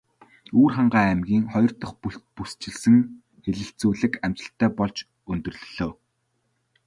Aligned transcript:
Өвөрхангай 0.57 1.05
аймгийн 1.09 1.45
хоёр 1.51 1.71
дахь 1.79 1.95
бүсчилсэн 2.35 2.95
хэлэлцүүлэг 3.43 4.13
амжилттай 4.25 4.69
болж 4.79 4.97
өндөрлөлөө. 5.31 5.91